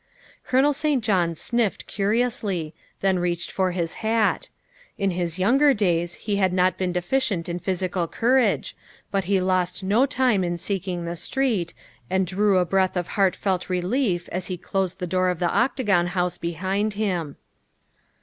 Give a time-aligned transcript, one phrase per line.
[0.43, 1.03] Colonel St.
[1.03, 4.49] John sniffed curiously, then reached for his hat;
[4.97, 8.75] in his younger days he had not been deficient in physical courage,
[9.11, 11.75] but he lost no time in seeking the street,
[12.09, 16.07] and drew a breath of heartfelt relief as he closed the door of the Octagon
[16.07, 17.35] House behind him.